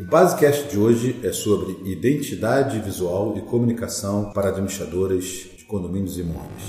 O 0.00 0.04
Basecast 0.04 0.68
de 0.68 0.78
hoje 0.78 1.18
é 1.24 1.32
sobre 1.32 1.72
identidade 1.84 2.78
visual 2.78 3.36
e 3.36 3.40
comunicação 3.40 4.32
para 4.32 4.50
administradoras 4.50 5.24
de 5.24 5.64
condomínios 5.64 6.16
e 6.16 6.20
imóveis. 6.20 6.62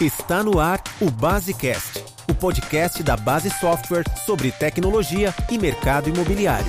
Está 0.00 0.42
no 0.42 0.58
ar 0.58 0.82
o 1.00 1.08
Basecast, 1.08 2.04
o 2.28 2.34
podcast 2.34 3.00
da 3.04 3.16
Base 3.16 3.48
Software 3.48 4.02
sobre 4.26 4.50
tecnologia 4.50 5.32
e 5.48 5.56
mercado 5.56 6.08
imobiliário. 6.08 6.66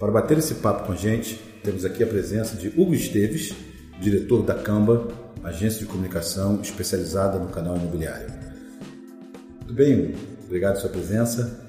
Para 0.00 0.10
bater 0.10 0.38
esse 0.38 0.56
papo 0.56 0.86
com 0.86 0.92
a 0.92 0.96
gente, 0.96 1.36
temos 1.62 1.84
aqui 1.84 2.02
a 2.02 2.06
presença 2.08 2.56
de 2.56 2.66
Hugo 2.66 2.94
Esteves, 2.94 3.54
diretor 4.00 4.42
da 4.42 4.56
Camba, 4.56 5.06
agência 5.44 5.78
de 5.78 5.86
comunicação 5.86 6.60
especializada 6.60 7.38
no 7.38 7.48
canal 7.48 7.76
imobiliário. 7.76 8.26
Tudo 9.60 9.72
bem, 9.72 9.94
Hugo? 9.94 10.18
Obrigado 10.46 10.72
pela 10.72 10.80
sua 10.80 10.90
presença 10.90 11.65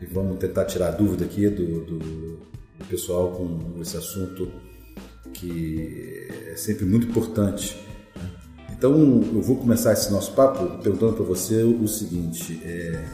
e 0.00 0.06
vamos 0.06 0.38
tentar 0.38 0.64
tirar 0.64 0.88
a 0.88 0.90
dúvida 0.92 1.24
aqui 1.24 1.48
do, 1.48 1.84
do, 1.84 1.98
do 1.98 2.84
pessoal 2.88 3.32
com 3.32 3.80
esse 3.80 3.96
assunto 3.96 4.50
que 5.32 6.28
é 6.50 6.56
sempre 6.56 6.84
muito 6.84 7.08
importante. 7.08 7.76
Né? 8.16 8.30
Então, 8.72 8.92
eu 9.34 9.42
vou 9.42 9.56
começar 9.56 9.92
esse 9.92 10.10
nosso 10.10 10.32
papo 10.32 10.82
perguntando 10.82 11.14
para 11.14 11.24
você 11.24 11.62
o 11.62 11.86
seguinte: 11.88 12.60
é, 12.64 13.04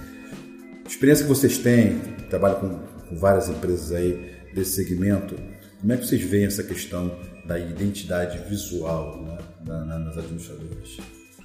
experiência 0.86 1.24
que 1.24 1.28
vocês 1.28 1.58
têm, 1.58 1.98
trabalham 2.28 2.60
com, 2.60 3.08
com 3.08 3.16
várias 3.16 3.48
empresas 3.48 3.92
aí 3.92 4.32
desse 4.54 4.72
segmento, 4.72 5.34
como 5.80 5.92
é 5.92 5.96
que 5.96 6.06
vocês 6.06 6.22
veem 6.22 6.46
essa 6.46 6.62
questão 6.62 7.14
da 7.46 7.58
identidade 7.58 8.38
visual 8.48 9.22
né, 9.22 9.84
nas 9.84 10.16
administradoras? 10.16 10.96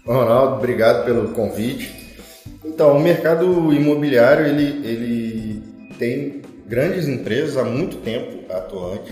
Ronaldo, 0.05 0.55
obrigado 0.55 1.05
pelo 1.05 1.29
convite. 1.29 2.08
Então, 2.79 2.95
o 2.95 2.99
mercado 3.01 3.73
imobiliário 3.73 4.45
ele, 4.45 4.87
ele 4.87 5.63
tem 5.99 6.41
grandes 6.65 7.09
empresas 7.09 7.57
há 7.57 7.63
muito 7.65 7.97
tempo 7.97 8.49
atuantes. 8.49 9.11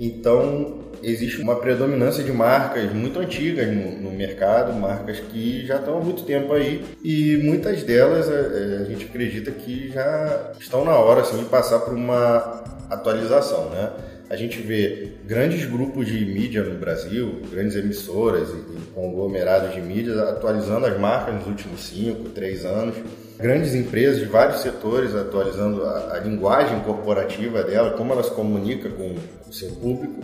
Então, 0.00 0.78
existe 1.02 1.42
uma 1.42 1.56
predominância 1.56 2.24
de 2.24 2.32
marcas 2.32 2.90
muito 2.94 3.18
antigas 3.18 3.68
no, 3.68 4.00
no, 4.00 4.10
mercado, 4.10 4.72
marcas 4.72 5.20
que 5.20 5.66
já 5.66 5.76
estão 5.76 5.98
há 5.98 6.00
muito 6.00 6.22
tempo 6.22 6.54
aí 6.54 6.82
e 7.04 7.36
muitas 7.44 7.82
delas 7.82 8.26
a, 8.26 8.32
é, 8.32 8.36
é, 8.36 8.78
a 8.80 8.84
gente 8.84 9.04
acredita 9.04 9.50
que 9.50 9.90
já 9.92 10.52
estão 10.58 10.82
na 10.82 10.96
hora 10.96 11.20
assim, 11.20 11.36
de 11.36 11.44
passar 11.44 11.80
por 11.80 11.92
uma 11.92 12.64
atualização, 12.88 13.68
né? 13.68 13.90
A 14.30 14.36
gente 14.36 14.58
vê 14.60 15.12
grandes 15.26 15.66
grupos 15.66 16.06
de 16.06 16.24
mídia 16.24 16.62
no 16.62 16.78
Brasil, 16.78 17.42
grandes 17.50 17.76
emissoras 17.76 18.48
e 18.48 18.80
conglomerados 18.94 19.74
de 19.74 19.80
mídia 19.82 20.14
atualizando 20.22 20.86
as 20.86 20.98
marcas 20.98 21.34
nos 21.34 21.46
últimos 21.46 21.80
5, 21.88 22.30
3 22.30 22.64
anos. 22.64 22.96
Grandes 23.38 23.74
empresas 23.74 24.20
de 24.20 24.24
vários 24.24 24.62
setores 24.62 25.14
atualizando 25.14 25.84
a, 25.84 26.14
a 26.14 26.18
linguagem 26.20 26.80
corporativa 26.80 27.62
dela, 27.62 27.90
como 27.92 28.12
ela 28.12 28.22
se 28.22 28.30
comunica 28.30 28.88
com 28.88 29.14
o 29.46 29.52
seu 29.52 29.70
público. 29.72 30.22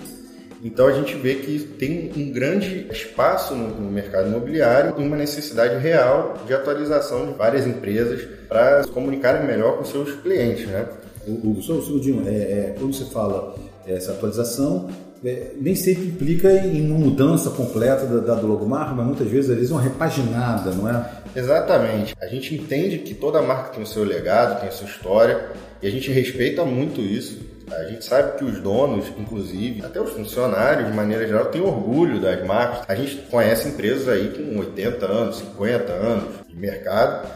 Então 0.62 0.86
a 0.86 0.92
gente 0.92 1.14
vê 1.16 1.36
que 1.36 1.58
tem 1.58 2.10
um 2.16 2.32
grande 2.32 2.86
espaço 2.90 3.54
no, 3.54 3.90
mercado 3.90 4.28
imobiliário 4.28 4.94
e 4.98 5.02
uma 5.02 5.16
necessidade 5.16 5.76
real 5.78 6.34
de 6.46 6.54
atualização 6.54 7.32
de 7.32 7.38
várias 7.38 7.66
empresas 7.66 8.26
para 8.48 8.82
se 8.82 8.90
comunicarem 8.90 9.46
melhor 9.46 9.78
com 9.78 9.84
seus 9.84 10.12
clientes, 10.16 10.66
né? 10.66 10.86
Hugo, 11.26 11.62
só 11.62 11.74
é, 11.74 12.30
é, 12.30 12.74
quando 12.78 12.94
você 12.94 13.04
fala 13.06 13.54
essa 13.94 14.12
atualização, 14.12 14.88
é, 15.24 15.52
nem 15.60 15.74
sempre 15.74 16.06
implica 16.06 16.50
em 16.50 16.90
uma 16.90 16.98
mudança 16.98 17.50
completa 17.50 18.06
da, 18.06 18.20
da 18.20 18.34
do 18.34 18.46
logomarca, 18.46 18.94
mas 18.94 19.06
muitas 19.06 19.28
vezes 19.28 19.50
eles 19.50 19.70
uma 19.70 19.80
repaginada, 19.80 20.70
não 20.72 20.88
é? 20.88 21.10
Exatamente. 21.36 22.16
A 22.20 22.26
gente 22.26 22.54
entende 22.54 22.98
que 22.98 23.14
toda 23.14 23.42
marca 23.42 23.70
tem 23.70 23.82
o 23.82 23.86
seu 23.86 24.02
legado, 24.02 24.60
tem 24.60 24.68
a 24.68 24.72
sua 24.72 24.86
história, 24.86 25.50
e 25.82 25.86
a 25.86 25.90
gente 25.90 26.10
respeita 26.10 26.64
muito 26.64 27.00
isso. 27.00 27.38
A 27.70 27.84
gente 27.84 28.04
sabe 28.04 28.36
que 28.36 28.44
os 28.44 28.58
donos, 28.60 29.06
inclusive, 29.16 29.84
até 29.84 30.00
os 30.00 30.10
funcionários, 30.10 30.88
de 30.88 30.92
maneira 30.92 31.26
geral, 31.26 31.46
têm 31.46 31.60
orgulho 31.60 32.20
das 32.20 32.44
marcas. 32.44 32.84
A 32.88 32.94
gente 32.94 33.16
conhece 33.30 33.68
empresas 33.68 34.08
aí 34.08 34.28
com 34.30 34.58
80 34.58 35.06
anos, 35.06 35.38
50 35.38 35.92
anos 35.92 36.24
de 36.48 36.56
mercado, 36.56 37.28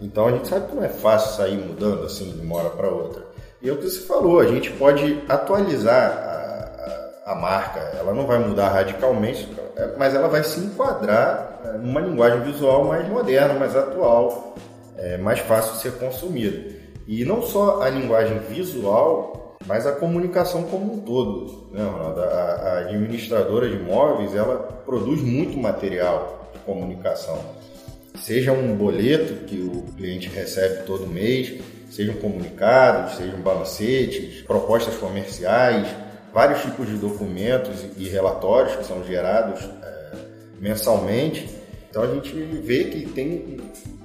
então 0.00 0.26
a 0.26 0.32
gente 0.32 0.48
sabe 0.48 0.68
que 0.68 0.74
não 0.74 0.84
é 0.84 0.88
fácil 0.88 1.36
sair 1.36 1.56
mudando 1.56 2.04
assim 2.04 2.30
de 2.30 2.40
uma 2.40 2.56
hora 2.56 2.70
para 2.70 2.88
outra. 2.88 3.22
E 3.62 3.68
é 3.68 3.72
o 3.72 3.76
que 3.76 3.88
você 3.88 4.06
falou, 4.06 4.40
a 4.40 4.46
gente 4.46 4.70
pode 4.72 5.22
atualizar 5.28 6.12
a, 7.24 7.32
a, 7.32 7.34
marca, 7.34 7.80
ela 7.98 8.12
não 8.12 8.26
vai 8.26 8.38
mudar 8.38 8.68
radicalmente, 8.68 9.48
mas 9.98 10.14
ela 10.14 10.28
vai 10.28 10.44
se 10.44 10.60
enquadrar 10.60 11.60
é, 11.64 11.78
numa 11.78 12.00
linguagem 12.00 12.40
visual 12.42 12.84
mais 12.84 13.08
moderna, 13.08 13.54
mais 13.54 13.74
atual, 13.74 14.54
é, 14.98 15.16
mais 15.16 15.40
fácil 15.40 15.74
de 15.74 15.80
ser 15.80 15.92
consumida. 15.92 16.76
E 17.06 17.24
não 17.24 17.42
só 17.42 17.82
a 17.82 17.88
linguagem 17.88 18.38
visual, 18.40 19.56
mas 19.66 19.86
a 19.86 19.92
comunicação 19.92 20.64
como 20.64 20.94
um 20.94 21.00
todo. 21.00 21.68
Né, 21.72 21.82
Ronaldo? 21.82 22.20
A, 22.20 22.24
a 22.24 22.78
administradora 22.80 23.68
de 23.68 23.76
imóveis 23.76 24.34
ela 24.34 24.56
produz 24.84 25.22
muito 25.22 25.56
material 25.56 26.50
de 26.52 26.58
comunicação. 26.60 27.38
Seja 28.16 28.52
um 28.52 28.74
boleto 28.74 29.44
que 29.44 29.60
o 29.60 29.82
cliente 29.96 30.28
recebe 30.28 30.84
todo 30.84 31.06
mês, 31.06 31.60
sejam 31.96 32.14
comunicados, 32.16 33.16
sejam 33.16 33.40
balancetes, 33.40 34.42
propostas 34.42 34.94
comerciais, 34.96 35.88
vários 36.32 36.60
tipos 36.60 36.86
de 36.86 36.96
documentos 36.96 37.84
e 37.96 38.06
relatórios 38.06 38.76
que 38.76 38.84
são 38.84 39.02
gerados 39.02 39.64
é, 39.82 40.12
mensalmente. 40.60 41.48
Então 41.88 42.02
a 42.02 42.08
gente 42.08 42.30
vê 42.62 42.84
que 42.84 43.06
tem 43.06 43.56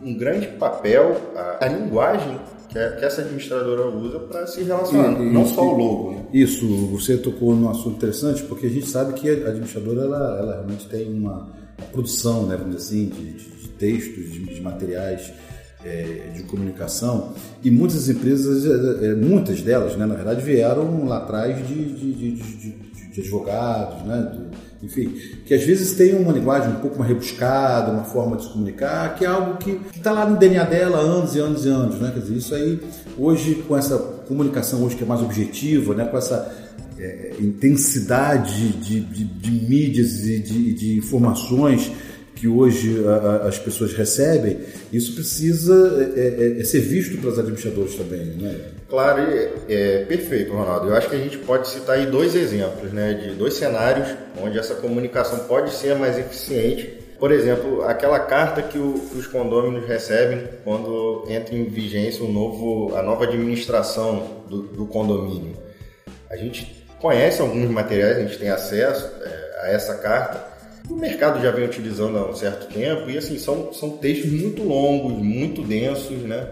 um 0.01 0.17
grande 0.17 0.47
papel 0.47 1.19
a, 1.35 1.65
a 1.65 1.67
linguagem 1.67 2.39
que, 2.69 2.79
a, 2.79 2.91
que, 2.93 3.03
essa 3.03 3.21
administradora 3.21 3.85
usa 3.87 4.19
para 4.19 4.47
se 4.47 4.63
relacionar, 4.63 5.21
e, 5.21 5.29
não 5.29 5.45
só 5.45 5.61
o 5.61 5.77
logo. 5.77 6.11
Né? 6.11 6.25
Isso, 6.33 6.65
você 6.87 7.17
tocou 7.17 7.53
num 7.53 7.69
assunto 7.69 7.97
interessante, 7.97 8.43
porque 8.43 8.67
a 8.67 8.69
gente 8.69 8.87
sabe 8.87 9.11
que 9.13 9.29
a 9.29 9.49
administradora 9.49 10.03
ela, 10.03 10.39
ela 10.39 10.53
realmente 10.53 10.87
tem 10.87 11.11
uma 11.11 11.49
produção, 11.91 12.45
né, 12.45 12.55
vamos 12.55 12.77
dizer 12.77 12.87
assim, 12.87 13.09
de, 13.09 13.33
de 13.33 13.67
textos, 13.69 14.31
de, 14.31 14.45
de 14.45 14.61
materiais 14.61 15.33
de 16.35 16.43
comunicação 16.43 17.33
e 17.63 17.71
muitas 17.71 18.07
empresas, 18.07 18.65
é, 18.65 19.07
é, 19.07 19.15
muitas 19.15 19.61
delas, 19.61 19.95
né, 19.95 20.05
na 20.05 20.15
verdade, 20.15 20.41
vieram 20.41 21.05
lá 21.05 21.17
atrás 21.17 21.67
de, 21.67 21.93
de, 21.93 22.13
de, 22.13 22.35
de 23.13 23.21
advogados, 23.21 24.05
né, 24.05 24.31
enfim, 24.83 25.13
que 25.45 25.53
às 25.53 25.63
vezes 25.63 25.93
tem 25.93 26.15
uma 26.15 26.31
linguagem 26.31 26.71
um 26.71 26.79
pouco 26.79 26.97
mais 26.97 27.09
rebuscada, 27.09 27.91
uma 27.91 28.03
forma 28.03 28.37
de 28.37 28.43
se 28.43 28.49
comunicar, 28.49 29.15
que 29.15 29.25
é 29.25 29.27
algo 29.27 29.57
que 29.57 29.79
está 29.95 30.11
lá 30.11 30.27
no 30.27 30.37
DNA 30.37 30.63
dela 30.63 30.97
há 30.97 31.01
anos 31.01 31.35
e 31.35 31.39
anos 31.39 31.65
e 31.65 31.69
anos, 31.69 31.99
né? 31.99 32.11
Quer 32.11 32.21
dizer, 32.21 32.35
isso 32.35 32.55
aí 32.55 32.79
hoje 33.17 33.63
com 33.67 33.77
essa 33.77 33.97
comunicação 34.27 34.83
hoje 34.83 34.95
que 34.95 35.03
é 35.03 35.05
mais 35.05 35.21
objetiva, 35.21 35.93
né? 35.93 36.05
Com 36.05 36.17
essa 36.17 36.51
é, 36.97 37.35
intensidade 37.39 38.69
de, 38.69 39.01
mídias 39.69 40.25
e 40.25 40.39
de 40.73 40.97
informações 40.97 41.91
que 42.41 42.47
hoje 42.47 43.07
a, 43.07 43.11
a, 43.11 43.35
as 43.49 43.59
pessoas 43.59 43.93
recebem, 43.93 44.61
isso 44.91 45.13
precisa 45.13 46.11
é, 46.17 46.55
é, 46.57 46.59
é 46.59 46.63
ser 46.63 46.79
visto 46.79 47.21
pelos 47.21 47.37
administradores 47.37 47.93
também, 47.93 48.25
né? 48.25 48.59
Claro, 48.89 49.21
é, 49.69 50.05
perfeito, 50.05 50.51
Ronaldo. 50.51 50.87
Eu 50.87 50.95
acho 50.95 51.07
que 51.07 51.15
a 51.15 51.19
gente 51.19 51.37
pode 51.37 51.69
citar 51.69 51.97
aí 51.97 52.07
dois 52.07 52.33
exemplos, 52.33 52.91
né, 52.91 53.13
de 53.13 53.35
dois 53.35 53.53
cenários 53.53 54.07
onde 54.41 54.57
essa 54.57 54.73
comunicação 54.73 55.37
pode 55.41 55.71
ser 55.71 55.95
mais 55.95 56.17
eficiente. 56.17 56.97
Por 57.19 57.31
exemplo, 57.31 57.83
aquela 57.83 58.19
carta 58.19 58.63
que, 58.63 58.79
o, 58.79 58.93
que 58.93 59.19
os 59.19 59.27
condôminos 59.27 59.87
recebem 59.87 60.43
quando 60.63 61.25
entra 61.29 61.53
em 61.53 61.65
vigência 61.65 62.25
o 62.25 62.31
novo, 62.31 62.95
a 62.97 63.03
nova 63.03 63.25
administração 63.25 64.41
do, 64.49 64.63
do 64.63 64.87
condomínio. 64.87 65.55
A 66.27 66.35
gente 66.35 66.87
conhece 66.99 67.39
alguns 67.39 67.69
materiais, 67.69 68.17
a 68.17 68.21
gente 68.21 68.39
tem 68.39 68.49
acesso 68.49 69.07
é, 69.21 69.59
a 69.61 69.67
essa 69.69 69.93
carta, 69.99 70.51
o 70.89 70.95
mercado 70.95 71.41
já 71.41 71.51
vem 71.51 71.65
utilizando 71.65 72.17
há 72.17 72.29
um 72.29 72.35
certo 72.35 72.73
tempo 72.73 73.09
e 73.09 73.17
assim 73.17 73.37
são, 73.37 73.71
são 73.73 73.91
textos 73.91 74.31
muito 74.31 74.63
longos, 74.63 75.13
muito 75.13 75.61
densos, 75.61 76.17
né? 76.23 76.47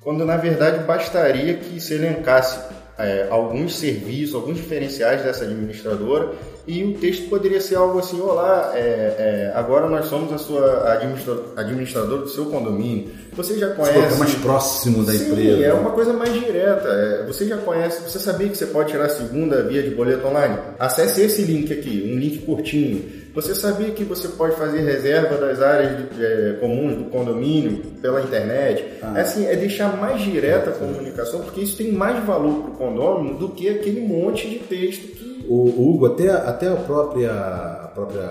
Quando 0.00 0.24
na 0.24 0.36
verdade 0.36 0.84
bastaria 0.84 1.54
que 1.54 1.80
se 1.80 1.94
elencasse 1.94 2.58
é, 2.98 3.26
alguns 3.30 3.78
serviços, 3.78 4.34
alguns 4.34 4.56
diferenciais 4.56 5.22
dessa 5.22 5.44
administradora 5.44 6.32
e 6.66 6.84
o 6.84 6.94
texto 6.94 7.28
poderia 7.28 7.60
ser 7.60 7.76
algo 7.76 7.98
assim: 7.98 8.20
Olá, 8.20 8.72
é, 8.74 8.80
é, 8.80 9.52
agora 9.54 9.88
nós 9.88 10.06
somos 10.06 10.32
a 10.32 10.38
sua 10.38 10.92
administradora, 10.92 11.48
administradora 11.56 12.22
do 12.22 12.28
seu 12.28 12.46
condomínio. 12.46 13.08
Você 13.32 13.58
já 13.58 13.70
conhece. 13.70 14.14
É 14.14 14.18
mais 14.18 14.34
próximo 14.34 15.04
da 15.04 15.12
Sim, 15.12 15.30
empresa. 15.30 15.64
É 15.64 15.72
uma 15.72 15.90
coisa 15.90 16.12
mais 16.12 16.32
direta. 16.32 16.88
É, 16.88 17.26
você 17.26 17.46
já 17.46 17.56
conhece, 17.58 18.02
você 18.02 18.18
sabia 18.18 18.48
que 18.48 18.56
você 18.56 18.66
pode 18.66 18.90
tirar 18.90 19.06
a 19.06 19.10
segunda 19.10 19.62
via 19.62 19.82
de 19.82 19.90
boleto 19.90 20.26
online? 20.26 20.58
Acesse 20.78 21.22
esse 21.22 21.42
link 21.42 21.72
aqui, 21.72 22.10
um 22.14 22.18
link 22.18 22.38
curtinho 22.38 23.19
você 23.34 23.54
sabia 23.54 23.90
que 23.90 24.04
você 24.04 24.28
pode 24.28 24.56
fazer 24.56 24.80
reserva 24.80 25.36
das 25.36 25.60
áreas 25.60 26.08
de, 26.14 26.24
é, 26.24 26.56
comuns 26.60 26.96
do 26.96 27.04
condomínio 27.04 27.82
pela 28.02 28.22
internet? 28.22 28.84
Ah. 29.02 29.18
É 29.18 29.20
assim, 29.22 29.46
é 29.46 29.54
deixar 29.54 29.96
mais 29.96 30.20
direta 30.20 30.70
a 30.70 30.72
comunicação, 30.72 31.40
porque 31.40 31.60
isso 31.60 31.76
tem 31.76 31.92
mais 31.92 32.24
valor 32.24 32.62
para 32.62 32.70
o 32.70 32.74
condomínio 32.74 33.38
do 33.38 33.48
que 33.50 33.68
aquele 33.68 34.00
monte 34.00 34.48
de 34.48 34.58
texto 34.58 35.06
que. 35.16 35.30
O, 35.48 35.90
Hugo, 35.90 36.06
até, 36.06 36.30
até 36.30 36.68
a 36.68 36.76
própria, 36.76 37.32
a 37.32 37.88
própria 37.88 38.24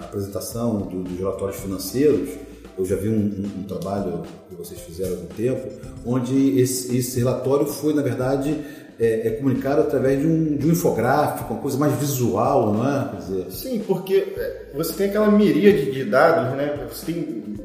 apresentação 0.00 0.78
do, 0.78 1.02
dos 1.02 1.18
relatórios 1.18 1.58
financeiros, 1.58 2.30
eu 2.76 2.84
já 2.84 2.96
vi 2.96 3.08
um, 3.08 3.12
um, 3.12 3.60
um 3.60 3.62
trabalho 3.64 4.22
que 4.48 4.54
vocês 4.54 4.80
fizeram 4.80 5.12
há 5.12 5.16
algum 5.16 5.26
tempo, 5.28 5.68
onde 6.04 6.58
esse, 6.60 6.96
esse 6.96 7.18
relatório 7.18 7.66
foi, 7.66 7.94
na 7.94 8.02
verdade, 8.02 8.56
é, 9.00 9.28
é, 9.28 9.30
comunicado 9.30 9.80
através 9.80 10.20
de 10.20 10.26
um, 10.26 10.56
de 10.58 10.66
um 10.66 10.72
infográfico, 10.72 11.54
uma 11.54 11.62
coisa 11.62 11.78
mais 11.78 11.94
visual, 11.94 12.74
não 12.74 12.86
é? 12.86 13.08
Quer 13.08 13.16
dizer... 13.16 13.50
Sim, 13.50 13.82
porque 13.86 14.34
é, 14.36 14.66
você 14.74 14.92
tem 14.92 15.08
aquela 15.08 15.30
miríade 15.30 15.90
de 15.90 16.04
dados, 16.04 16.54
né? 16.54 16.86
Você 16.92 17.06
tem 17.06 17.56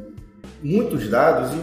muitos 0.64 1.10
dados 1.10 1.54
e 1.54 1.60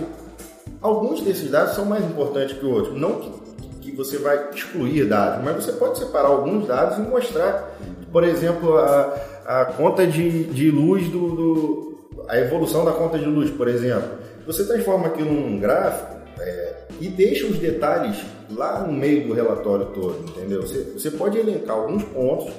alguns 0.83 1.23
desses 1.23 1.51
dados 1.51 1.75
são 1.75 1.87
mais 1.87 2.05
importantes 2.05 2.55
que 2.55 2.67
outros. 2.67 3.01
Não 3.01 3.15
que, 3.15 3.33
que 3.81 3.97
você 3.97 4.19
vai 4.19 4.51
excluir 4.55 5.07
dados, 5.07 5.43
mas 5.43 5.65
você 5.65 5.73
pode 5.73 5.99
separar 5.99 6.29
alguns 6.29 6.69
dados 6.69 6.99
e 6.99 7.01
mostrar, 7.01 7.75
por 8.13 8.25
exemplo, 8.25 8.77
a, 8.77 9.17
a 9.47 9.65
conta 9.65 10.07
de, 10.07 10.45
de 10.45 10.71
luz 10.71 11.09
do, 11.09 11.31
do 11.31 11.93
a 12.29 12.39
evolução 12.39 12.85
da 12.85 12.93
conta 12.93 13.19
de 13.19 13.25
luz, 13.25 13.51
por 13.51 13.69
exemplo. 13.69 14.11
Você 14.47 14.67
transforma 14.67 15.07
aquilo 15.07 15.33
num 15.33 15.59
gráfico 15.59 16.22
e 17.00 17.09
deixa 17.09 17.47
os 17.47 17.59
detalhes 17.59 18.17
lá 18.50 18.81
no 18.81 18.93
meio 18.93 19.27
do 19.27 19.33
relatório 19.33 19.87
todo, 19.87 20.25
entendeu? 20.29 20.62
Você, 20.62 20.93
você 20.93 21.11
pode 21.11 21.39
elencar 21.39 21.77
alguns 21.77 22.05
pontos 22.05 22.53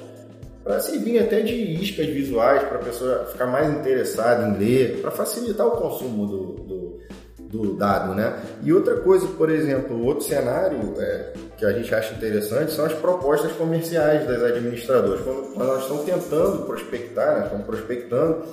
para 0.64 0.80
servir 0.80 1.18
até 1.18 1.42
de 1.42 1.54
iscas 1.54 2.06
visuais 2.06 2.62
para 2.62 2.78
a 2.78 2.82
pessoa 2.82 3.26
ficar 3.26 3.46
mais 3.46 3.70
interessada 3.70 4.48
em 4.48 4.58
ler, 4.58 5.00
para 5.02 5.10
facilitar 5.10 5.66
o 5.66 5.72
consumo 5.72 6.26
do, 6.26 6.46
do, 6.64 7.00
do, 7.38 7.76
dado, 7.76 8.14
né? 8.14 8.40
E 8.62 8.72
outra 8.72 8.96
coisa, 8.96 9.26
por 9.26 9.50
exemplo, 9.50 10.02
outro 10.02 10.24
cenário 10.24 10.94
é, 10.98 11.34
que 11.58 11.66
a 11.66 11.72
gente 11.72 11.94
acha 11.94 12.14
interessante 12.14 12.72
são 12.72 12.86
as 12.86 12.94
propostas 12.94 13.52
comerciais 13.52 14.26
das 14.26 14.42
administradoras. 14.42 15.20
Quando, 15.20 15.52
quando 15.52 15.68
elas 15.68 15.82
estão 15.82 15.98
tentando 15.98 16.64
prospectar, 16.64 17.38
né? 17.38 17.44
estão 17.44 17.60
prospectando 17.60 18.44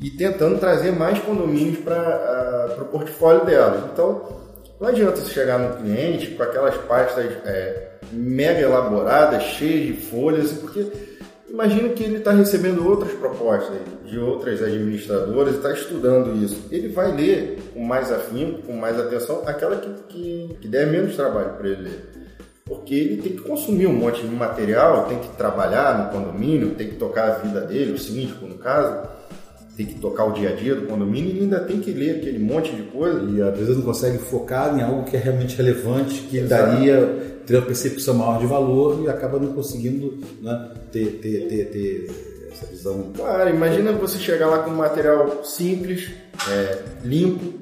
e 0.00 0.10
tentando 0.10 0.58
trazer 0.58 0.92
mais 0.92 1.18
condomínios 1.18 1.78
para 1.78 2.78
o 2.80 2.84
portfólio 2.84 3.44
delas. 3.44 3.82
Então, 3.92 4.43
não 4.80 4.88
adianta 4.88 5.16
você 5.16 5.32
chegar 5.32 5.58
no 5.58 5.76
cliente 5.76 6.32
com 6.32 6.42
aquelas 6.42 6.76
pastas 6.78 7.26
é, 7.44 7.90
mega 8.12 8.60
elaboradas, 8.60 9.42
cheias 9.42 9.86
de 9.86 9.92
folhas, 9.92 10.52
porque 10.52 10.86
imagina 11.48 11.90
que 11.90 12.02
ele 12.02 12.16
está 12.16 12.32
recebendo 12.32 12.86
outras 12.86 13.12
propostas 13.12 13.78
de 14.04 14.18
outras 14.18 14.62
administradoras 14.62 15.54
e 15.54 15.56
está 15.56 15.72
estudando 15.72 16.34
isso. 16.44 16.66
Ele 16.70 16.88
vai 16.88 17.12
ler 17.12 17.58
com 17.72 17.80
mais 17.80 18.10
afinco, 18.10 18.62
com 18.62 18.74
mais 18.74 18.98
atenção, 18.98 19.42
aquela 19.46 19.76
que, 19.76 19.90
que, 20.08 20.56
que 20.60 20.68
der 20.68 20.88
menos 20.88 21.14
trabalho 21.14 21.54
para 21.54 21.68
ele 21.68 21.82
ler. 21.82 22.10
Porque 22.64 22.94
ele 22.94 23.22
tem 23.22 23.32
que 23.32 23.42
consumir 23.42 23.86
um 23.86 23.92
monte 23.92 24.22
de 24.22 24.34
material, 24.34 25.04
tem 25.06 25.18
que 25.18 25.28
trabalhar 25.36 25.98
no 25.98 26.18
condomínio, 26.18 26.74
tem 26.74 26.88
que 26.88 26.96
tocar 26.96 27.28
a 27.28 27.34
vida 27.34 27.60
dele, 27.60 27.92
o 27.92 27.98
síndico 27.98 28.46
no 28.46 28.56
caso 28.56 29.06
tem 29.76 29.86
que 29.86 29.94
tocar 29.94 30.24
o 30.24 30.32
dia 30.32 30.50
a 30.50 30.52
dia 30.52 30.74
do 30.74 30.86
condomínio 30.86 31.34
e 31.34 31.40
ainda 31.40 31.60
tem 31.60 31.80
que 31.80 31.90
ler 31.90 32.16
aquele 32.16 32.38
monte 32.38 32.74
de 32.74 32.82
coisa. 32.82 33.20
E 33.30 33.42
às 33.42 33.56
vezes 33.56 33.76
não 33.76 33.82
consegue 33.82 34.18
focar 34.18 34.78
em 34.78 34.82
algo 34.82 35.04
que 35.04 35.16
é 35.16 35.20
realmente 35.20 35.56
relevante, 35.56 36.20
que 36.22 36.38
Exato. 36.38 36.70
daria 36.70 37.34
ter 37.46 37.56
uma 37.56 37.66
percepção 37.66 38.14
maior 38.14 38.38
de 38.38 38.46
valor 38.46 39.02
e 39.04 39.08
acaba 39.08 39.38
não 39.38 39.52
conseguindo 39.52 40.18
né, 40.40 40.70
ter, 40.92 41.18
ter, 41.20 41.48
ter, 41.48 41.64
ter 41.66 42.10
essa 42.52 42.66
visão. 42.66 43.10
Claro, 43.14 43.50
imagina 43.50 43.92
você 43.92 44.18
chegar 44.18 44.48
lá 44.48 44.58
com 44.60 44.70
um 44.70 44.76
material 44.76 45.44
simples, 45.44 46.10
é, 46.48 46.78
limpo, 47.04 47.52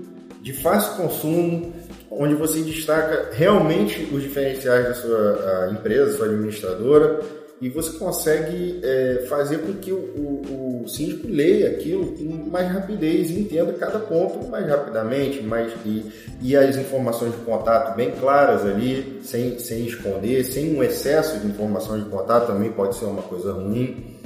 de 0.43 0.53
fácil 0.53 1.03
consumo, 1.03 1.73
onde 2.11 2.35
você 2.35 2.61
destaca 2.61 3.31
realmente 3.33 4.07
os 4.13 4.23
diferenciais 4.23 4.85
da 4.85 4.95
sua 4.95 5.71
empresa, 5.73 6.17
sua 6.17 6.27
administradora 6.27 7.21
e 7.63 7.69
você 7.69 7.97
consegue 7.97 8.81
é, 8.83 9.25
fazer 9.29 9.59
com 9.59 9.73
que 9.75 9.93
o, 9.93 9.97
o, 9.97 10.83
o, 10.83 10.89
síndico 10.89 11.29
leia 11.29 11.71
aquilo 11.71 12.07
com 12.07 12.51
mais 12.51 12.69
rapidez 12.69 13.31
e 13.31 13.39
entenda 13.39 13.73
cada 13.75 14.01
ponto 14.01 14.49
mais 14.49 14.67
rapidamente, 14.67 15.41
mais, 15.41 15.73
e, 15.87 16.05
e 16.43 16.57
as 16.57 16.77
informações 16.77 17.31
de 17.31 17.39
contato 17.45 17.95
bem 17.95 18.11
claras 18.19 18.67
ali, 18.67 19.21
sem, 19.23 19.61
sem 19.61 19.87
esconder, 19.87 20.45
sem 20.45 20.77
um 20.77 20.83
excesso 20.83 21.39
de 21.39 21.47
informações 21.47 22.03
de 22.03 22.11
contato 22.11 22.49
também 22.49 22.73
pode 22.73 22.97
ser 22.97 23.05
uma 23.05 23.23
coisa 23.23 23.53
ruim. 23.53 24.19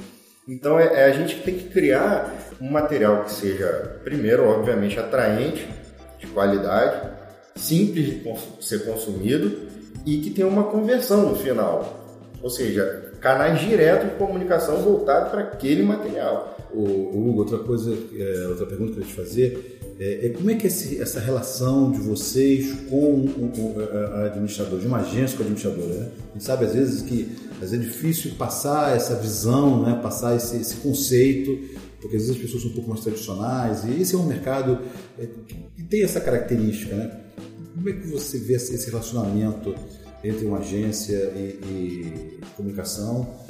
Então 0.47 0.79
é, 0.79 1.01
é 1.01 1.05
a 1.05 1.11
gente 1.11 1.39
tem 1.43 1.53
que 1.53 1.69
criar 1.69 2.35
um 2.59 2.71
material 2.71 3.23
que 3.23 3.31
seja, 3.31 3.99
primeiro, 4.03 4.45
obviamente, 4.45 4.99
atraente, 4.99 5.69
de 6.17 6.25
qualidade, 6.25 7.07
simples 7.55 8.23
de 8.23 8.65
ser 8.65 8.83
consumido 8.83 9.67
e 10.07 10.17
que 10.17 10.31
tenha 10.31 10.47
uma 10.47 10.63
conversão 10.63 11.29
no 11.29 11.35
final. 11.35 12.03
Ou 12.41 12.49
seja, 12.49 13.06
canais 13.19 13.59
diretos 13.59 14.09
de 14.09 14.15
comunicação 14.15 14.77
voltados 14.77 15.29
para 15.29 15.41
aquele 15.41 15.83
material. 15.83 16.57
O, 16.73 16.83
Hugo, 16.83 17.39
outra 17.39 17.59
coisa, 17.59 17.97
é, 18.15 18.47
outra 18.47 18.65
pergunta 18.65 18.93
que 18.93 18.99
eu 18.99 19.03
ia 19.03 19.09
te 19.09 19.13
fazer 19.13 19.77
é, 19.99 20.27
é 20.27 20.29
como 20.29 20.51
é 20.51 20.55
que 20.55 20.67
esse, 20.67 21.01
essa 21.01 21.19
relação 21.19 21.91
de 21.91 21.99
vocês 21.99 22.71
com 22.89 23.25
o, 23.25 23.51
administrador, 24.25 24.79
de 24.79 24.85
uma 24.85 24.99
agência 24.99 25.35
com 25.37 25.43
o 25.43 25.45
administrador, 25.47 25.85
né? 25.85 26.09
A 26.29 26.33
gente 26.33 26.43
sabe 26.43 26.65
às 26.65 26.73
vezes 26.73 27.01
que 27.01 27.35
às 27.53 27.71
vezes 27.71 27.73
é 27.73 27.77
difícil 27.77 28.31
passar 28.37 28.95
essa 28.95 29.15
visão, 29.15 29.81
né? 29.81 29.99
passar 30.01 30.35
esse, 30.35 30.57
esse 30.57 30.75
conceito, 30.75 31.57
porque 31.99 32.15
às 32.15 32.23
vezes 32.23 32.35
as 32.35 32.41
pessoas 32.41 32.61
são 32.61 32.71
um 32.71 32.75
pouco 32.75 32.89
mais 32.89 33.01
tradicionais 33.01 33.83
e 33.85 34.01
esse 34.01 34.13
é 34.13 34.17
um 34.17 34.25
mercado 34.25 34.79
é, 35.17 35.27
que 35.75 35.83
tem 35.83 36.03
essa 36.03 36.21
característica, 36.21 36.95
né? 36.95 37.11
Como 37.73 37.89
é 37.89 37.93
que 37.93 38.07
você 38.07 38.37
vê 38.37 38.53
esse 38.53 38.89
relacionamento 38.89 39.73
entre 40.23 40.45
uma 40.45 40.59
agência 40.59 41.15
e, 41.35 41.59
e 41.63 42.39
comunicação, 42.55 43.45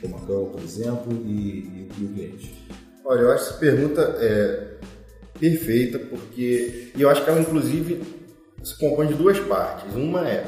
como 0.00 0.16
a 0.16 0.20
Cão, 0.20 0.46
por 0.46 0.62
exemplo, 0.62 1.12
e, 1.26 1.88
e, 1.98 2.04
o 2.04 2.08
cliente? 2.08 2.66
Olha, 3.04 3.20
eu 3.20 3.32
acho 3.32 3.44
essa 3.44 3.54
pergunta 3.54 4.00
é 4.18 4.74
perfeita, 5.38 5.98
porque 5.98 6.92
e 6.94 7.00
eu 7.00 7.08
acho 7.08 7.24
que 7.24 7.30
ela, 7.30 7.40
inclusive, 7.40 8.02
se 8.62 8.78
compõe 8.78 9.06
de 9.08 9.14
duas 9.14 9.38
partes. 9.40 9.94
Uma 9.94 10.28
é 10.28 10.44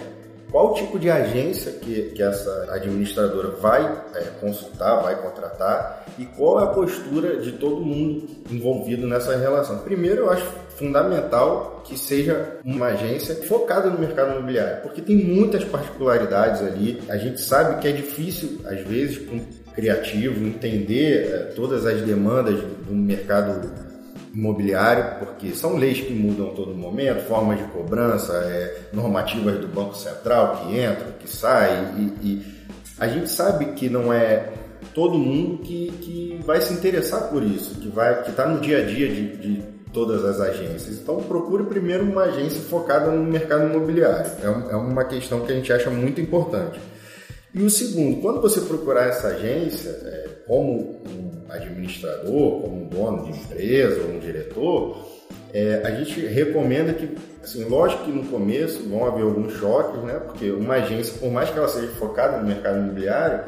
qual 0.53 0.75
tipo 0.75 0.99
de 0.99 1.11
agência 1.11 1.73
que, 1.73 2.13
que 2.15 2.23
essa 2.23 2.69
administradora 2.71 3.49
vai 3.53 3.83
é, 4.15 4.21
consultar, 4.39 5.03
vai 5.03 5.21
contratar 5.21 6.05
e 6.19 6.27
qual 6.27 6.61
é 6.61 6.65
a 6.65 6.67
postura 6.67 7.39
de 7.39 7.53
todo 7.53 7.81
mundo 7.81 8.29
envolvido 8.51 9.07
nessa 9.07 9.35
relação. 9.37 9.79
Primeiro, 9.79 10.23
eu 10.23 10.31
acho 10.31 10.47
fundamental 10.77 11.83
que 11.85 11.99
seja 11.99 12.59
uma 12.65 12.89
agência 12.89 13.35
focada 13.47 13.89
no 13.89 13.99
mercado 13.99 14.33
imobiliário, 14.33 14.83
porque 14.83 15.01
tem 15.01 15.17
muitas 15.17 15.65
particularidades 15.65 16.61
ali. 16.61 17.03
A 17.09 17.17
gente 17.17 17.41
sabe 17.41 17.81
que 17.81 17.89
é 17.89 17.93
difícil, 17.93 18.61
às 18.67 18.81
vezes, 18.83 19.19
para 19.19 19.37
um 19.37 19.45
criativo 19.75 20.47
entender 20.47 21.31
é, 21.33 21.39
todas 21.55 21.87
as 21.87 22.03
demandas 22.03 22.61
do 22.61 22.93
mercado 22.93 23.73
imobiliário, 24.35 25.19
porque 25.19 25.55
são 25.55 25.77
leis 25.77 26.01
que 26.01 26.13
mudam 26.13 26.51
a 26.51 26.55
todo 26.55 26.75
momento, 26.75 27.27
formas 27.27 27.59
de 27.59 27.65
cobrança, 27.65 28.33
é, 28.33 28.89
normativas 28.93 29.59
do 29.59 29.69
Banco 29.69 29.95
Central 29.95 30.57
que 30.57 30.79
entram, 30.79 31.13
que 31.19 31.29
saem, 31.29 32.15
e, 32.23 32.27
e, 32.27 32.63
a 32.99 33.09
gente 33.09 33.31
sabe 33.31 33.67
que 33.73 33.89
não 33.89 34.13
é 34.13 34.53
todo 34.95 35.19
mundo 35.19 35.59
que, 35.59 35.93
que 36.01 36.41
vai 36.45 36.61
se 36.61 36.73
interessar 36.73 37.29
por 37.29 37.43
isso, 37.43 37.77
que 37.77 37.89
vai 37.89 38.23
que 38.23 38.31
está 38.31 38.47
no 38.47 38.61
dia 38.61 38.79
a 38.79 38.87
dia 38.87 39.09
de, 39.09 39.37
de, 39.37 39.63
todas 39.93 40.25
as 40.25 40.41
agências. 40.41 40.99
Então 40.99 41.23
procure 41.23 41.65
primeiro 41.65 42.05
uma 42.05 42.23
agência 42.23 42.63
focada 42.63 43.11
no 43.11 43.23
mercado 43.25 43.69
imobiliário. 43.69 44.31
É, 44.43 44.73
é 44.73 44.77
uma 44.77 45.05
questão 45.05 45.41
que 45.41 45.53
a 45.53 45.55
gente 45.55 45.71
acha 45.71 45.91
muito 45.91 46.19
importante. 46.19 46.81
E 47.55 47.63
o 47.63 47.69
segundo, 47.69 48.23
quando 48.23 48.41
você 48.41 48.63
procurar 48.63 49.09
essa 49.09 49.29
agência, 49.29 49.91
é, 49.91 50.29
como 50.47 51.03
um 51.07 51.33
administrador, 51.51 52.63
como 52.63 52.83
um 52.83 52.89
dono 52.89 53.25
de 53.25 53.39
empresa 53.39 54.01
ou 54.03 54.15
um 54.15 54.19
diretor, 54.19 55.07
é, 55.53 55.83
a 55.85 55.91
gente 55.91 56.19
recomenda 56.27 56.95
que, 56.95 57.15
assim, 57.45 57.65
lógico 57.65 58.05
que 58.05 58.11
no 58.11 58.25
começo 58.25 58.89
vão 58.89 59.05
haver 59.05 59.23
alguns 59.23 59.53
choques, 59.53 60.03
né? 60.03 60.15
Porque 60.15 60.51
uma 60.51 60.77
agência, 60.77 61.19
por 61.19 61.31
mais 61.31 61.51
que 61.51 61.59
ela 61.59 61.69
seja 61.69 61.89
focada 61.89 62.39
no 62.39 62.49
mercado 62.49 62.79
imobiliário, 62.79 63.45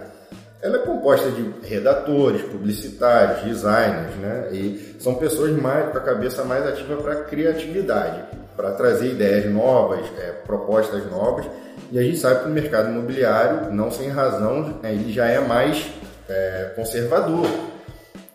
ela 0.60 0.76
é 0.76 0.80
composta 0.80 1.30
de 1.30 1.66
redatores, 1.66 2.42
publicitários, 2.42 3.42
designers, 3.42 4.16
né? 4.16 4.48
E 4.52 4.96
são 4.98 5.14
pessoas 5.14 5.50
mais 5.52 5.90
com 5.92 5.98
a 5.98 6.02
cabeça 6.02 6.44
mais 6.44 6.66
ativa 6.66 6.96
para 6.96 7.24
criatividade, 7.24 8.22
para 8.56 8.72
trazer 8.72 9.12
ideias 9.12 9.52
novas, 9.52 10.00
é, 10.18 10.32
propostas 10.46 11.08
novas. 11.10 11.46
E 11.90 11.98
a 11.98 12.02
gente 12.02 12.18
sabe 12.18 12.40
que 12.40 12.48
o 12.48 12.52
mercado 12.52 12.90
imobiliário, 12.90 13.72
não 13.72 13.90
sem 13.90 14.08
razão, 14.08 14.80
ele 14.82 15.12
já 15.12 15.26
é 15.26 15.40
mais 15.40 15.86
é, 16.28 16.72
conservador. 16.74 17.46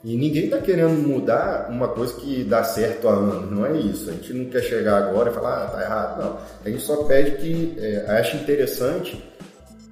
E 0.04 0.16
ninguém 0.16 0.46
está 0.46 0.60
querendo 0.60 0.96
mudar 1.06 1.68
uma 1.70 1.90
coisa 1.90 2.14
que 2.14 2.44
dá 2.46 2.64
certo 2.64 3.10
há 3.10 3.12
anos, 3.12 3.52
não 3.52 3.66
é 3.66 3.74
isso. 3.74 4.10
A 4.10 4.14
gente 4.14 4.34
não 4.34 4.46
quer 4.46 4.62
chegar 4.62 4.98
agora 4.98 5.30
e 5.30 5.34
falar, 5.34 5.66
ah, 5.66 5.68
tá 5.68 5.82
errado. 5.82 6.24
Não. 6.24 6.38
A 6.64 6.70
gente 6.70 6.82
só 6.82 7.04
pede 7.04 7.32
que 7.32 7.76
é, 7.78 8.06
ache 8.08 8.38
interessante 8.38 9.22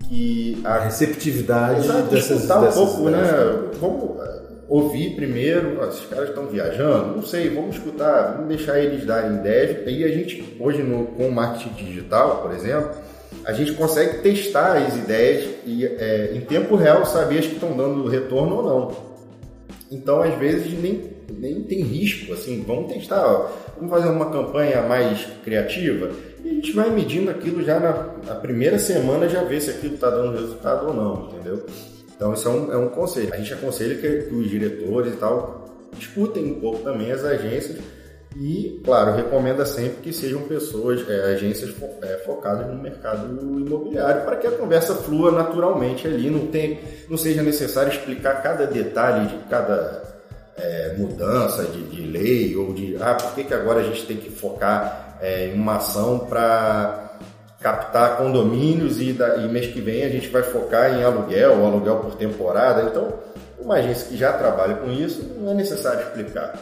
que 0.08 0.62
a, 0.64 0.76
a 0.76 0.80
receptividade 0.80 1.82
Exato, 1.82 2.04
dessas, 2.04 2.50
um 2.50 2.62
dessas 2.62 2.76
pouco, 2.76 3.10
né? 3.10 3.22
Vamos 3.82 4.22
é, 4.22 4.37
ouvir 4.68 5.16
primeiro, 5.16 5.84
esses 5.88 6.06
caras 6.06 6.30
estão 6.30 6.48
viajando, 6.48 7.16
não 7.16 7.24
sei, 7.24 7.50
vamos 7.50 7.76
escutar, 7.76 8.34
vamos 8.34 8.50
deixar 8.50 8.80
eles 8.80 9.06
darem 9.06 9.38
ideias. 9.38 9.78
E 9.88 10.04
a 10.04 10.10
gente, 10.10 10.58
hoje 10.60 10.84
no, 10.84 11.06
com 11.08 11.28
o 11.28 11.32
marketing 11.32 11.74
digital, 11.86 12.42
por 12.42 12.54
exemplo, 12.54 12.92
a 13.46 13.54
gente 13.54 13.74
consegue 13.74 14.20
testar 14.20 14.78
as 14.78 14.96
ideias 14.96 15.50
e 15.66 15.86
é, 15.86 16.32
em 16.36 16.42
tempo 16.42 16.76
real 16.76 17.06
saber 17.06 17.40
as 17.40 17.46
que 17.46 17.54
estão 17.54 17.76
dando 17.76 18.08
retorno 18.08 18.58
ou 18.58 18.64
não. 18.64 19.08
Então, 19.90 20.22
às 20.22 20.38
vezes, 20.38 20.74
nem 20.80 21.18
nem 21.30 21.62
tem 21.62 21.82
risco, 21.82 22.34
assim, 22.34 22.64
vamos 22.66 22.94
testar, 22.94 23.26
ó, 23.26 23.50
vamos 23.76 23.92
fazer 23.92 24.10
uma 24.10 24.32
campanha 24.32 24.82
mais 24.82 25.26
criativa 25.44 26.10
e 26.44 26.50
a 26.50 26.54
gente 26.54 26.72
vai 26.72 26.90
medindo 26.90 27.30
aquilo 27.30 27.64
já 27.64 27.80
na, 27.80 28.10
na 28.26 28.36
primeira 28.36 28.80
semana, 28.80 29.28
já 29.28 29.44
ver 29.44 29.62
se 29.62 29.72
aquilo 29.72 29.96
está 29.96 30.10
dando 30.10 30.40
resultado 30.40 30.88
ou 30.88 30.94
não, 30.94 31.30
entendeu? 31.30 31.66
Então 32.18 32.34
isso 32.34 32.50
é 32.50 32.52
um, 32.52 32.74
é 32.74 32.78
um 32.78 32.90
conselho. 32.90 33.34
A 33.34 33.38
gente 33.38 33.54
aconselha 33.54 33.96
que, 33.96 34.24
que 34.24 34.36
os 34.36 34.50
diretores 34.50 35.14
e 35.14 35.18
tal 35.18 35.66
discutem 35.94 36.52
um 36.52 36.60
pouco 36.60 36.84
também 36.84 37.12
as 37.12 37.24
agências 37.24 37.78
e, 38.36 38.82
claro, 38.84 39.16
recomenda 39.16 39.66
sempre 39.66 40.02
que 40.02 40.14
sejam 40.14 40.42
pessoas, 40.44 41.08
é, 41.10 41.34
agências 41.34 41.72
fo 41.72 41.88
é, 42.04 42.18
focadas 42.20 42.68
no 42.68 42.76
mercado 42.76 43.26
imobiliário, 43.60 44.24
para 44.26 44.36
que 44.36 44.46
a 44.46 44.52
conversa 44.52 44.94
flua 44.94 45.32
naturalmente 45.32 46.06
ali, 46.08 46.30
não, 46.30 46.46
tem, 46.48 46.80
não 47.10 47.18
seja 47.18 47.42
necessário 47.42 47.92
explicar 47.92 48.44
cada 48.44 48.68
detalhe 48.68 49.28
de 49.28 49.38
cada 49.50 50.04
é, 50.56 50.96
mudança 50.98 51.64
de, 51.64 51.82
de, 51.84 52.02
lei 52.06 52.56
ou 52.56 52.74
de, 52.74 52.98
ah, 53.00 53.16
por 53.16 53.34
que, 53.34 53.44
que 53.44 53.54
agora 53.54 53.80
a 53.80 53.84
gente 53.84 54.06
tem 54.06 54.18
que 54.18 54.30
focar 54.30 55.18
é, 55.20 55.48
em 55.48 55.54
uma 55.56 55.78
ação 55.78 56.20
para 56.20 57.07
captar 57.68 58.18
condomínios 58.18 59.02
e, 59.02 59.12
da, 59.12 59.38
e 59.38 59.48
mês 59.50 59.68
que 59.68 59.82
vem 59.82 60.04
a 60.04 60.10
gente 60.10 60.30
vai 60.30 60.42
focar 60.42 60.98
em 60.98 61.04
aluguel, 61.04 61.66
aluguel 61.66 61.98
por 61.98 62.16
temporada. 62.16 62.84
Então, 62.84 63.14
uma 63.60 63.76
agência 63.76 64.08
que 64.08 64.16
já 64.16 64.32
trabalha 64.32 64.76
com 64.76 64.90
isso, 64.90 65.22
não 65.40 65.52
é 65.52 65.56
necessário 65.56 66.00
explicar 66.00 66.54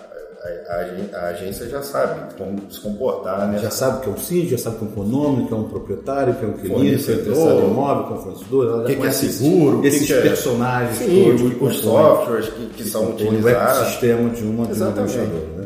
a, 0.67 1.17
a, 1.17 1.27
agência 1.29 1.67
já 1.67 1.81
sabe 1.81 2.33
como 2.37 2.71
se 2.71 2.79
comportar, 2.79 3.47
né? 3.47 3.59
Já 3.59 3.71
sabe 3.71 4.01
que 4.01 4.09
é 4.09 4.11
um 4.11 4.17
síndico, 4.17 4.51
já 4.51 4.57
sabe 4.57 4.77
que 4.77 4.85
é 4.85 4.87
um 4.87 4.91
condomínio, 4.91 5.47
que 5.47 5.53
é 5.53 5.57
um 5.57 5.63
proprietário, 5.63 6.35
que 6.35 6.45
é 6.45 6.47
um 6.47 6.53
cliente, 6.53 7.03
que 7.03 7.11
é 7.11 7.15
interessado 7.15 7.61
em 7.61 7.71
imóvel, 7.71 8.03
que 8.05 8.13
é 8.13 8.15
um 8.15 8.21
fornecedor. 8.21 8.81
O 8.81 8.85
que, 8.85 8.95
que, 8.95 9.07
é 9.07 9.11
seguro, 9.11 9.85
esses 9.85 10.01
que 10.01 10.07
que 10.07 10.13
é... 10.13 10.21
personagens 10.21 10.97
Sim, 10.97 11.37
todos, 11.37 11.61
os, 11.61 11.79
softwares 11.81 12.49
que, 12.49 12.65
que, 12.67 12.83
são 12.83 13.09
utilizados. 13.09 13.45
O 13.45 13.49
ecossistema 13.49 14.29
de 14.29 14.43
uma 14.43 14.63
administradora, 14.65 15.45
né? 15.57 15.64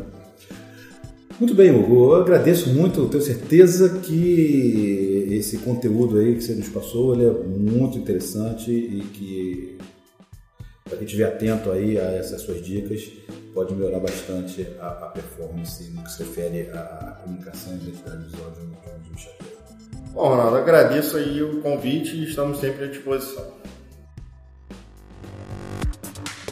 Muito 1.40 1.54
bem, 1.54 1.70
Hugo. 1.70 2.12
Eu 2.12 2.20
agradeço 2.20 2.68
muito, 2.68 3.08
tenho 3.08 3.22
certeza 3.22 3.98
que 4.00 5.26
esse 5.30 5.56
conteúdo 5.56 6.18
aí 6.18 6.34
que 6.34 6.42
você 6.42 6.54
nos 6.54 6.68
passou 6.68 7.14
ele 7.14 7.24
é 7.24 7.30
muito 7.30 7.96
interessante 7.96 8.70
e 8.70 9.00
que 9.14 9.78
para 10.84 10.98
quem 10.98 11.06
estiver 11.06 11.24
atento 11.24 11.70
aí 11.70 11.98
a 11.98 12.12
essas 12.12 12.42
suas 12.42 12.60
dicas, 12.60 13.10
pode 13.54 13.74
melhorar 13.74 14.00
bastante 14.00 14.66
a, 14.78 14.88
a 14.88 15.06
performance 15.06 15.82
no 15.90 16.02
que 16.02 16.12
se 16.12 16.24
refere 16.24 16.68
à, 16.72 17.20
comunicação 17.22 17.72
e 17.72 17.76
identidade 17.76 18.24
visual 18.24 18.50
de 18.50 18.60
um, 18.60 18.70
de 18.70 19.10
um. 19.10 20.12
Bom, 20.12 20.28
Ronaldo, 20.28 20.56
agradeço 20.56 21.16
aí 21.16 21.42
o 21.42 21.62
convite 21.62 22.16
e 22.16 22.24
estamos 22.24 22.58
sempre 22.58 22.84
à 22.84 22.88
disposição. 22.88 23.46